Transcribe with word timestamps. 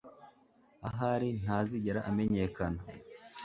Ahari 0.89 1.27
ntazigera 1.41 1.99
amenyekana 2.09 2.81